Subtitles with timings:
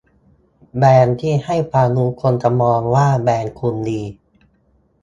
[0.77, 4.01] แบรนด์ที่ให้ความรู้คนจะมองว่าแบรนด์คุณดี